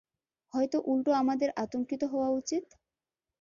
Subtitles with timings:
[0.53, 2.65] হয়তো উল্টো আমাদের আতংকিত হওয়া উচিৎ!